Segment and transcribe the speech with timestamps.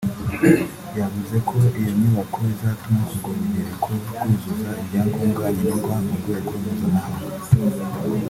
[0.99, 7.25] yavuze ko iyo nyubako izatuma urwo rugereko rwuzuza ibyangombwa nkenerwa ku rwego mpuzamahanga